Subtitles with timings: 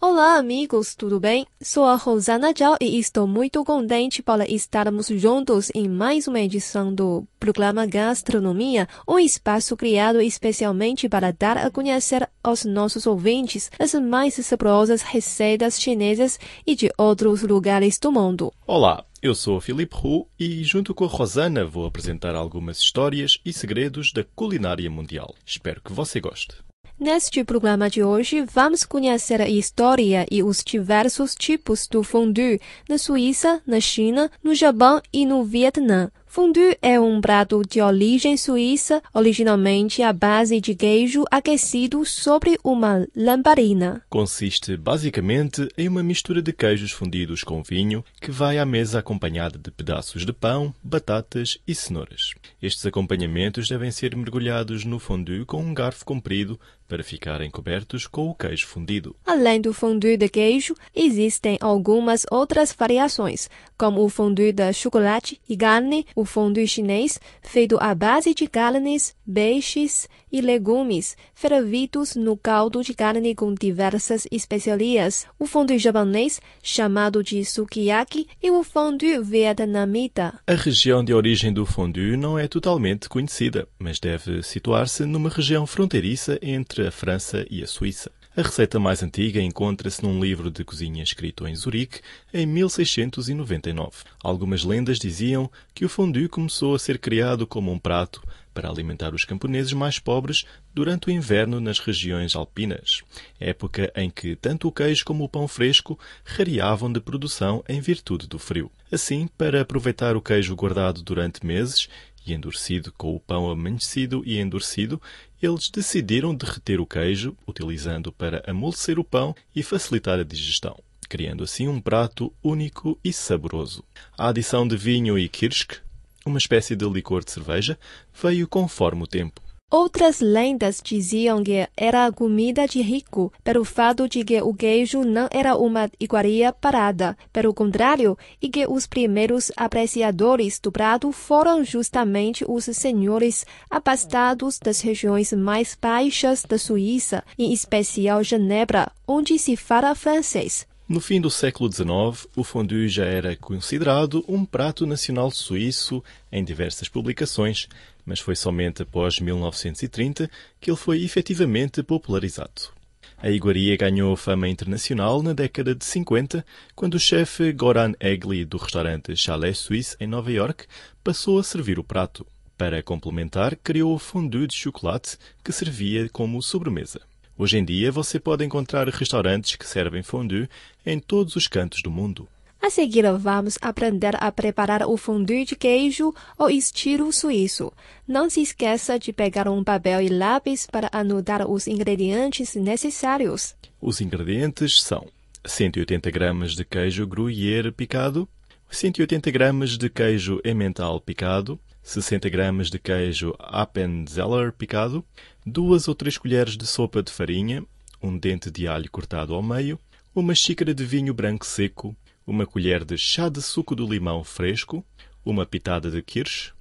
[0.00, 1.44] Olá, amigos, tudo bem?
[1.60, 6.94] Sou a Rosana Zhao e estou muito contente por estarmos juntos em mais uma edição
[6.94, 13.92] do programa Gastronomia, um espaço criado especialmente para dar a conhecer aos nossos ouvintes as
[13.94, 18.52] mais saborosas receitas chinesas e de outros lugares do mundo.
[18.68, 23.52] Olá, eu sou Filipe Hu e, junto com a Rosana, vou apresentar algumas histórias e
[23.52, 25.34] segredos da culinária mundial.
[25.44, 26.67] Espero que você goste.
[27.00, 32.98] Neste programa de hoje, vamos conhecer a história e os diversos tipos do fondue na
[32.98, 36.10] Suíça, na China, no Japão e no Vietnã.
[36.26, 43.08] Fondue é um prato de origem suíça, originalmente à base de queijo aquecido sobre uma
[43.16, 44.02] lamparina.
[44.10, 49.58] Consiste basicamente em uma mistura de queijos fundidos com vinho que vai à mesa acompanhada
[49.58, 52.34] de pedaços de pão, batatas e cenouras.
[52.60, 58.28] Estes acompanhamentos devem ser mergulhados no fondue com um garfo comprido para ficarem cobertos com
[58.30, 59.14] o queijo fundido.
[59.26, 65.56] Além do fondue de queijo, existem algumas outras variações, como o fondue de chocolate e
[65.56, 72.82] carne, o fondue chinês, feito à base de carnes, peixes e legumes, fervidos no caldo
[72.82, 80.40] de carne com diversas especiarias, o fondue japonês, chamado de sukiyaki, e o fondue vietnamita.
[80.46, 85.66] A região de origem do fondue não é totalmente conhecida, mas deve situar-se numa região
[85.66, 88.10] fronteiriça entre a França e a Suíça.
[88.36, 92.00] A receita mais antiga encontra-se num livro de cozinha escrito em Zurique
[92.32, 94.04] em 1699.
[94.22, 98.22] Algumas lendas diziam que o fondue começou a ser criado como um prato
[98.54, 103.02] para alimentar os camponeses mais pobres durante o inverno nas regiões alpinas,
[103.38, 108.26] época em que tanto o queijo como o pão fresco rareavam de produção em virtude
[108.26, 108.70] do frio.
[108.90, 111.88] Assim, para aproveitar o queijo guardado durante meses
[112.28, 115.00] e endurecido com o pão amanhecido e endurecido,
[115.42, 120.78] eles decidiram derreter o queijo, utilizando para amolecer o pão e facilitar a digestão,
[121.08, 123.84] criando assim um prato único e saboroso.
[124.16, 125.80] A adição de vinho e kirsch,
[126.26, 127.78] uma espécie de licor de cerveja,
[128.20, 129.47] veio conforme o tempo.
[129.70, 135.28] Outras lendas diziam que era comida de rico, pelo fato de que o queijo não
[135.30, 142.46] era uma iguaria parada, pelo contrário, e que os primeiros apreciadores do prato foram justamente
[142.48, 149.94] os senhores abastados das regiões mais baixas da Suíça, em especial Genebra, onde se fala
[149.94, 150.66] francês.
[150.88, 156.02] No fim do século XIX, o fondue já era considerado um prato nacional suíço
[156.32, 157.68] em diversas publicações,
[158.08, 162.72] mas foi somente após 1930 que ele foi efetivamente popularizado.
[163.18, 168.56] A iguaria ganhou fama internacional na década de 50, quando o chefe Goran Egli do
[168.56, 170.64] restaurante Chalet Suisse em Nova York
[171.04, 172.26] passou a servir o prato.
[172.56, 177.00] Para complementar, criou o fondue de chocolate que servia como sobremesa.
[177.36, 180.48] Hoje em dia você pode encontrar restaurantes que servem fondue
[180.86, 182.26] em todos os cantos do mundo.
[182.60, 187.72] A seguir, vamos aprender a preparar o fondue de queijo ao estilo suíço.
[188.06, 193.54] Não se esqueça de pegar um papel e lápis para anotar os ingredientes necessários.
[193.80, 195.06] Os ingredientes são
[195.44, 198.28] 180 gramas de queijo gruyère picado,
[198.68, 205.04] 180 gramas de queijo emmental picado, 60 gramas de queijo Appenzeller picado,
[205.46, 207.64] duas ou três colheres de sopa de farinha,
[208.02, 209.78] um dente de alho cortado ao meio,
[210.14, 211.96] uma xícara de vinho branco seco,
[212.28, 214.84] uma colher de chá de suco do limão fresco,
[215.24, 216.52] uma pitada de kirsch,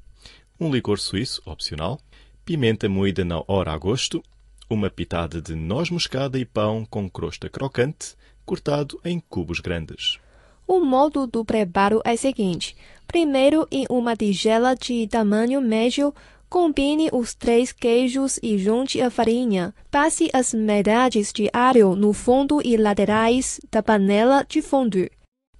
[0.57, 1.99] um licor suíço, opcional,
[2.45, 4.23] pimenta moída na hora a gosto,
[4.69, 10.17] uma pitada de noz moscada e pão com crosta crocante, cortado em cubos grandes.
[10.65, 12.73] O modo do preparo é seguinte:
[13.05, 16.13] primeiro, em uma tigela de tamanho médio,
[16.49, 19.75] combine os três queijos e junte a farinha.
[19.91, 25.16] Passe as metades de alho no fundo e laterais da panela de fondue.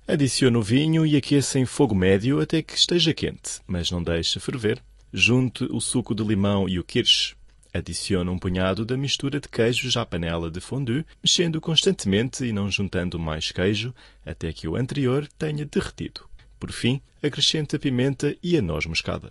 [0.09, 4.39] Adicione o vinho e aqueça em fogo médio até que esteja quente, mas não deixe
[4.39, 4.81] ferver.
[5.11, 7.35] Junte o suco de limão e o kirsch.
[7.73, 12.71] Adicione um punhado da mistura de queijos à panela de fondue, mexendo constantemente e não
[12.71, 13.93] juntando mais queijo
[14.25, 16.21] até que o anterior tenha derretido.
[16.57, 19.27] Por fim, acrescente a pimenta e a noz moscada.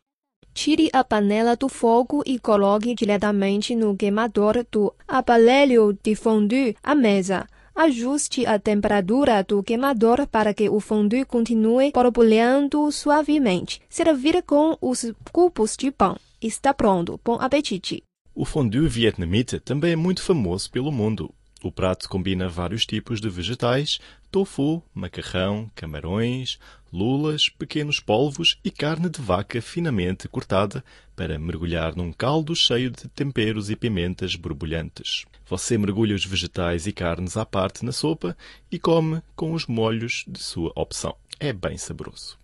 [0.53, 6.95] Tire a panela do fogo e coloque diretamente no queimador do aparelho de fondue à
[6.95, 7.47] mesa.
[7.79, 13.83] Ajuste a temperatura do queimador para que o fondue continue borbulhando suavemente.
[13.87, 16.17] Servir com os cubos de pão.
[16.41, 17.21] Está pronto.
[17.23, 18.03] Bom apetite!
[18.35, 21.31] O fondue vietnamita também é muito famoso pelo mundo.
[21.63, 23.99] O prato combina vários tipos de vegetais,
[24.31, 26.59] tofu, macarrão, camarões,
[26.91, 30.83] lulas, pequenos polvos e carne de vaca finamente cortada
[31.15, 35.27] para mergulhar num caldo cheio de temperos e pimentas borbulhantes.
[35.49, 38.37] Você mergulha os vegetais e carnes à parte na sopa
[38.71, 41.15] e come com os molhos de sua opção.
[41.39, 42.37] É bem saboroso.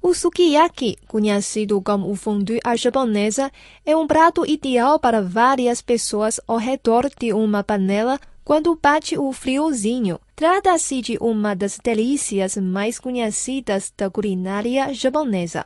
[0.00, 3.50] O sukiyaki, conhecido como o fondue à japonesa,
[3.86, 9.32] é um prato ideal para várias pessoas ao redor de uma panela quando bate o
[9.32, 10.18] friozinho.
[10.34, 15.64] Trata-se de uma das delícias mais conhecidas da culinária japonesa.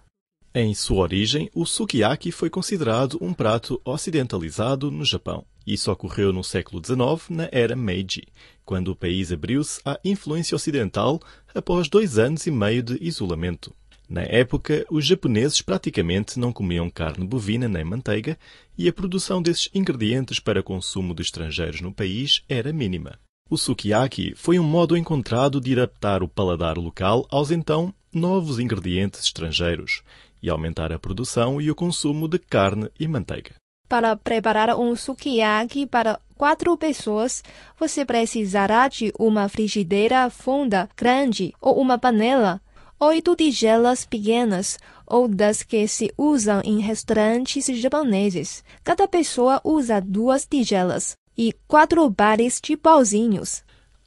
[0.57, 5.45] Em sua origem, o sukiyaki foi considerado um prato ocidentalizado no Japão.
[5.67, 8.29] Isso ocorreu no século XIX, na era Meiji,
[8.65, 11.21] quando o país abriu-se à influência ocidental
[11.53, 13.75] após dois anos e meio de isolamento.
[14.09, 18.39] Na época, os japoneses praticamente não comiam carne bovina nem manteiga
[18.79, 23.19] e a produção desses ingredientes para consumo de estrangeiros no país era mínima.
[23.51, 29.25] O sukiyaki foi um modo encontrado de adaptar o paladar local aos então novos ingredientes
[29.25, 30.03] estrangeiros
[30.45, 33.55] e aumentar a produção e o consumo de carne e manteiga.
[33.89, 37.43] Para preparar um sukiyaki para quatro pessoas,
[37.81, 42.61] você precisará de uma frigideira funda grande ou uma panela
[43.01, 48.63] oito tigelas pequenas ou das que se usam em restaurantes japoneses.
[48.83, 53.63] Cada pessoa usa duas tigelas e quatro bares de pauzinhos.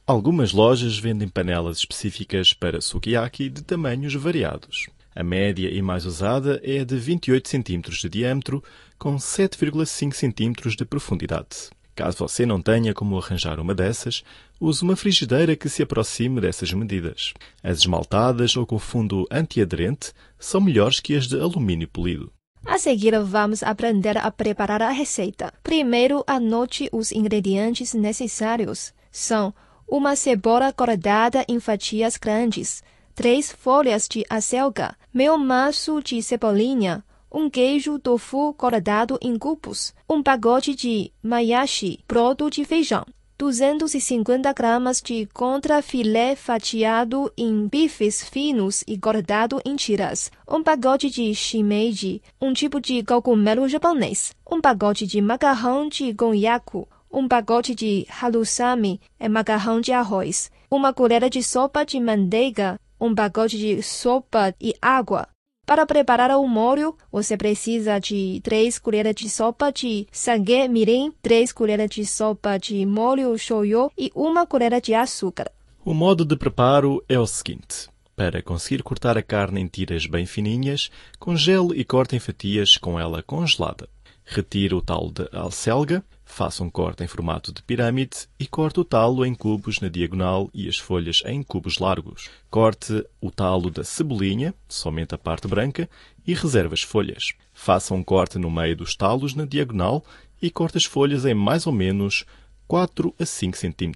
[0.06, 4.86] Algumas lojas vendem panelas específicas para sukiyaki de tamanhos variados.
[5.18, 8.62] A média e mais usada é a de 28 cm de diâmetro,
[8.96, 11.70] com 7,5 cm de profundidade.
[11.96, 14.22] Caso você não tenha como arranjar uma dessas,
[14.60, 17.34] use uma frigideira que se aproxime dessas medidas.
[17.64, 22.30] As esmaltadas ou com fundo antiaderente são melhores que as de alumínio polido.
[22.64, 25.52] A seguir, vamos aprender a preparar a receita.
[25.64, 28.94] Primeiro, anote os ingredientes necessários.
[29.10, 29.52] São
[29.88, 32.84] uma cebola cortada em fatias grandes,
[33.18, 40.22] três folhas de acelga, meio maço de cebolinha, um queijo tofu cortado em cubos, um
[40.22, 43.04] pacote de mayashi, broto de feijão,
[43.36, 51.34] 250 gramas de contrafilé fatiado em bifes finos e cortado em tiras, um pacote de
[51.34, 58.06] shimeji, um tipo de cogumelo japonês, um pacote de macarrão de gonyaku, um pacote de
[58.22, 64.54] halusami, é macarrão de arroz, uma colher de sopa de manteiga, um pacote de sopa
[64.60, 65.28] e água,
[65.68, 71.52] para preparar o molho, você precisa de 3 colheres de sopa de sangue mirim, 3
[71.52, 75.52] colheres de sopa de molho shoyu e uma colher de açúcar.
[75.84, 77.90] O modo de preparo é o seguinte.
[78.16, 82.98] Para conseguir cortar a carne em tiras bem fininhas, congele e corte em fatias com
[82.98, 83.90] ela congelada.
[84.24, 88.84] Retire o talo de alcelga, faça um corte em formato de pirâmide e corte o
[88.84, 92.28] talo em cubos na diagonal e as folhas em cubos largos.
[92.50, 95.88] Corte o talo da cebolinha, somente a parte branca,
[96.24, 97.32] e reserve as folhas.
[97.52, 100.04] Faça um corte no meio dos talos na diagonal
[100.40, 102.24] e corte as folhas em mais ou menos
[102.68, 103.92] 4 a 5 cm.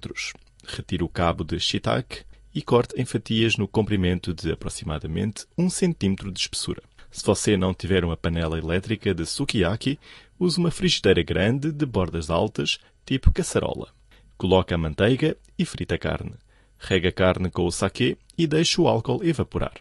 [0.65, 6.31] Retire o cabo de shiitake e corte em fatias no comprimento de aproximadamente 1 cm
[6.31, 6.81] de espessura.
[7.13, 9.99] Se você não tiver uma panela elétrica de sukiyaki,
[10.39, 13.89] use uma frigideira grande de bordas altas, tipo caçarola.
[14.35, 16.33] Coloque a manteiga e frita a carne.
[16.79, 19.75] Rega a carne com o sake e deixe o álcool evaporar.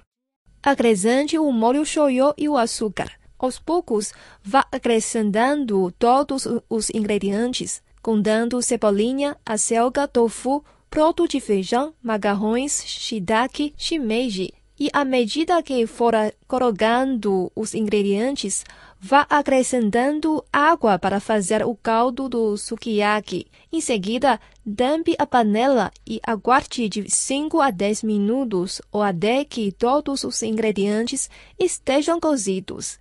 [0.62, 3.10] Acrescente o molho shoyu e o açúcar.
[3.38, 4.12] Aos poucos,
[4.44, 14.52] vá acrescentando todos os ingredientes, contando cebolinha, acelga, tofu, broto de feijão, macarrões, shiitake, shimeji
[14.82, 16.12] e à medida que for
[16.48, 18.64] colocando os ingredientes,
[19.00, 23.46] vá acrescentando água para fazer o caldo do sukiyaki.
[23.72, 24.40] Em seguida,
[24.76, 30.42] tampe a panela e aguarde de 5 a 10 minutos ou até que todos os
[30.42, 32.98] ingredientes estejam cozidos.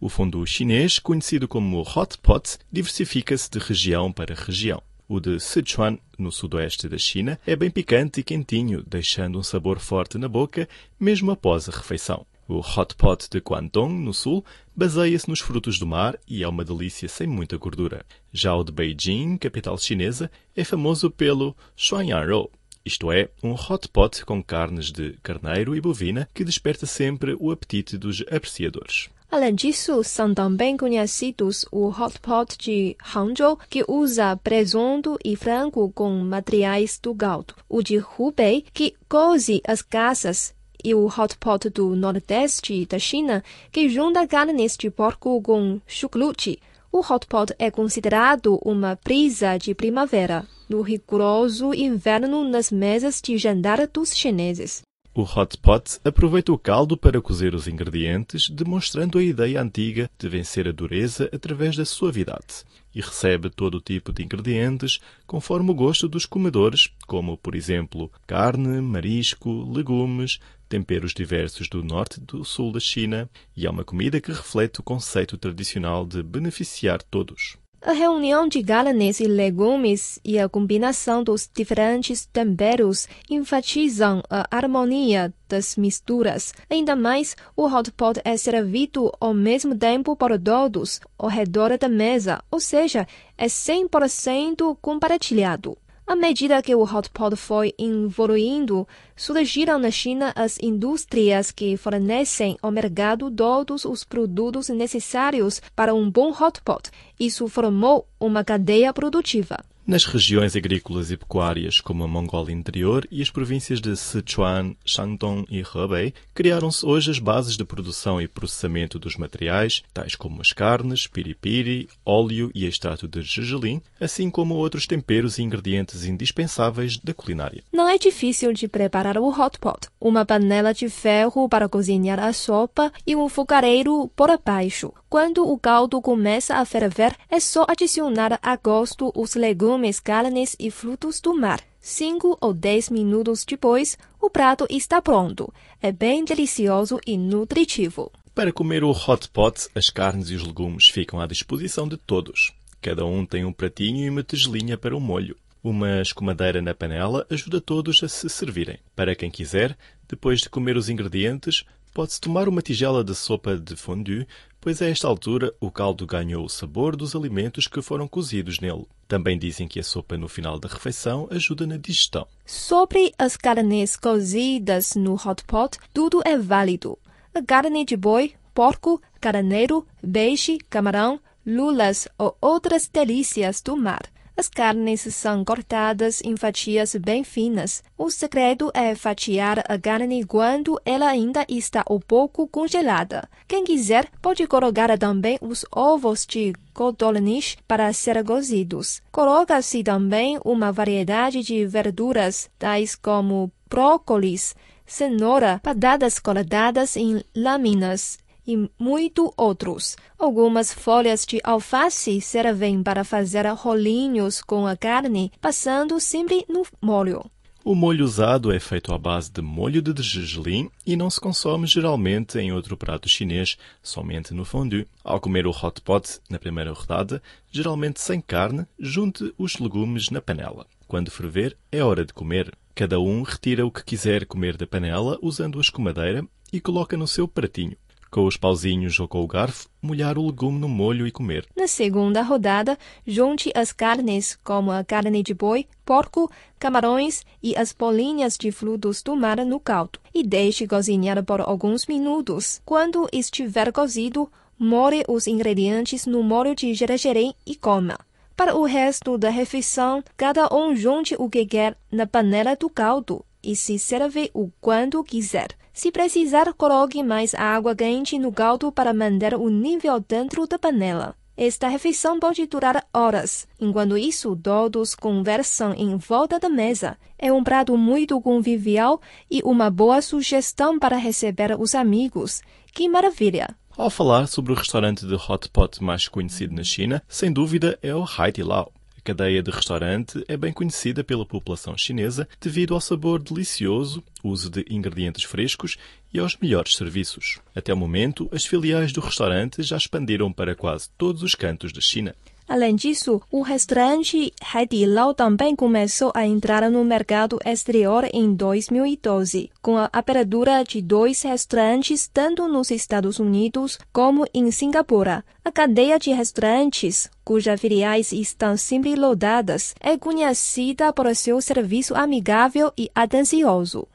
[0.00, 4.82] O fundo chinês, conhecido como hot pot, diversifica-se de região para região.
[5.08, 9.78] O de Sichuan, no sudoeste da China, é bem picante e quentinho, deixando um sabor
[9.78, 12.26] forte na boca, mesmo após a refeição.
[12.48, 14.44] O hot pot de Guangdong, no sul,
[14.74, 18.04] baseia-se nos frutos do mar e é uma delícia sem muita gordura.
[18.32, 22.50] Já o de Beijing, capital chinesa, é famoso pelo Shuanyanrou,
[22.86, 27.50] isto é, um hot pot com carnes de carneiro e bovina que desperta sempre o
[27.50, 29.08] apetite dos apreciadores.
[29.30, 35.90] Além disso, são também conhecidos o hot pot de Hangzhou, que usa presunto e frango
[35.92, 41.68] com materiais do gado, o de Hubei, que coze as casas, e o hot pot
[41.70, 43.42] do nordeste da China,
[43.72, 46.60] que junta carnes de porco com chucrute.
[46.92, 53.36] O hot pot é considerado uma brisa de primavera no rigoroso inverno nas mesas de
[53.36, 54.82] jantar dos chineses.
[55.18, 60.28] O hot pot aproveita o caldo para cozer os ingredientes, demonstrando a ideia antiga de
[60.28, 65.74] vencer a dureza através da suavidade, e recebe todo o tipo de ingredientes conforme o
[65.74, 72.44] gosto dos comedores, como, por exemplo, carne, marisco, legumes, temperos diversos do norte e do
[72.44, 77.56] sul da China, e é uma comida que reflete o conceito tradicional de beneficiar todos.
[77.82, 85.32] A reunião de carnes e legumes e a combinação dos diferentes temperos enfatizam a harmonia
[85.48, 86.52] das misturas.
[86.68, 91.88] Ainda mais, o hot pot é servido ao mesmo tempo por todos ao redor da
[91.88, 93.06] mesa, ou seja,
[93.38, 95.76] é 100% compartilhado.
[96.06, 98.86] À medida que o hot pot foi evoluindo,
[99.16, 106.08] surgiram na China as indústrias que fornecem ao mercado todos os produtos necessários para um
[106.08, 106.92] bom hot pot.
[107.18, 109.56] Isso formou uma cadeia produtiva.
[109.86, 115.46] Nas regiões agrícolas e pecuárias, como a Mongólia Interior e as províncias de Sichuan, Shandong
[115.48, 120.52] e Hebei, criaram-se hoje as bases de produção e processamento dos materiais, tais como as
[120.52, 127.14] carnes, piripiri, óleo e extrato de gergelim, assim como outros temperos e ingredientes indispensáveis da
[127.14, 127.62] culinária.
[127.72, 129.86] Não é difícil de preparar o hot pot.
[130.00, 134.92] Uma panela de ferro para cozinhar a sopa e um fogareiro por baixo.
[135.16, 140.70] Quando o caldo começa a ferver, é só adicionar a gosto os legumes, carnes e
[140.70, 141.62] frutos do mar.
[141.80, 145.50] Cinco ou dez minutos depois, o prato está pronto.
[145.80, 148.12] É bem delicioso e nutritivo.
[148.34, 152.52] Para comer o hot pot, as carnes e os legumes ficam à disposição de todos.
[152.82, 155.34] Cada um tem um pratinho e uma tigelinha para o molho.
[155.64, 158.78] Uma escumadeira na panela ajuda todos a se servirem.
[158.94, 161.64] Para quem quiser, depois de comer os ingredientes,
[161.96, 164.26] pode-se tomar uma tigela de sopa de fondue,
[164.66, 168.84] pois a esta altura o caldo ganhou o sabor dos alimentos que foram cozidos nele.
[169.06, 172.26] Também dizem que a sopa no final da refeição ajuda na digestão.
[172.44, 176.98] Sobre as carnes cozidas no hot pot, tudo é válido.
[177.32, 184.02] A carne de boi, porco, carneiro, peixe, camarão, lulas ou outras delícias do mar.
[184.38, 187.82] As carnes são cortadas em fatias bem finas.
[187.96, 193.26] O segredo é fatiar a carne quando ela ainda está um pouco congelada.
[193.48, 199.00] Quem quiser pode colocar também os ovos de codorniz para ser cozidos.
[199.10, 208.70] Coloca-se também uma variedade de verduras, tais como brócolis, cenoura, batatas cortadas em lâminas e
[208.78, 209.96] muito outros.
[210.18, 217.24] Algumas folhas de alface servem para fazer rolinhos com a carne, passando sempre no molho.
[217.68, 221.66] O molho usado é feito à base de molho de gergelim e não se consome
[221.66, 224.86] geralmente em outro prato chinês, somente no fondue.
[225.02, 230.20] Ao comer o hot pot na primeira rodada, geralmente sem carne, junte os legumes na
[230.20, 230.64] panela.
[230.86, 232.56] Quando ferver, é hora de comer.
[232.72, 237.08] Cada um retira o que quiser comer da panela usando a escumadeira e coloca no
[237.08, 237.76] seu pratinho
[238.16, 241.46] com os pauzinhos ou com o garfo, molhar o legume no molho e comer.
[241.54, 247.74] Na segunda rodada, junte as carnes, como a carne de boi, porco, camarões e as
[247.74, 252.62] bolinhas de frutos do mar no caldo, e deixe cozinhar por alguns minutos.
[252.64, 257.98] Quando estiver cozido, molhe os ingredientes no molho de gergelim e coma.
[258.34, 263.22] Para o resto da refeição, cada um junte o que quer na panela do caldo
[263.42, 265.55] e se serve o quanto quiser.
[265.76, 271.14] Se precisar, coloque mais água quente no caldo para manter o nível dentro da panela.
[271.36, 273.46] Esta refeição pode durar horas.
[273.60, 276.96] Enquanto isso, todos conversam em volta da mesa.
[277.18, 282.40] É um prato muito convivial e uma boa sugestão para receber os amigos.
[282.72, 283.54] Que maravilha!
[283.76, 287.94] Ao falar sobre o restaurante de hot pot mais conhecido na China, sem dúvida é
[287.94, 288.72] o Haidilao.
[288.72, 288.72] Lao
[289.06, 294.66] cadeia de restaurante é bem conhecida pela população chinesa devido ao sabor delicioso, uso de
[294.68, 295.76] ingredientes frescos
[296.12, 297.38] e aos melhores serviços.
[297.54, 301.80] Até o momento, as filiais do restaurante já expandiram para quase todos os cantos da
[301.80, 302.16] China.
[302.48, 309.76] Além disso, o restaurante Haidilao também começou a entrar no mercado exterior em 2012, com
[309.76, 315.24] a abertura de dois restaurantes tanto nos Estados Unidos como em Singapura.
[315.44, 322.72] A cadeia de restaurantes, cujas filiais estão sempre lotadas, é conhecida por seu serviço amigável
[322.78, 323.86] e atencioso.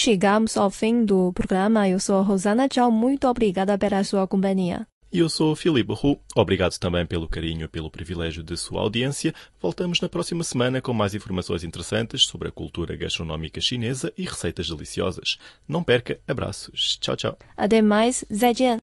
[0.00, 1.88] Chegamos ao fim do programa.
[1.88, 2.90] Eu sou Rosana Tchau.
[2.90, 4.86] Muito obrigada pela sua companhia.
[5.12, 6.20] E eu sou Filipe Roux.
[6.36, 9.34] Obrigado também pelo carinho e pelo privilégio de sua audiência.
[9.60, 14.68] Voltamos na próxima semana com mais informações interessantes sobre a cultura gastronómica chinesa e receitas
[14.68, 15.36] deliciosas.
[15.68, 16.20] Não perca.
[16.28, 16.96] Abraços.
[17.00, 17.38] Tchau, tchau.
[17.56, 18.24] Até mais.
[18.30, 18.78] 再见。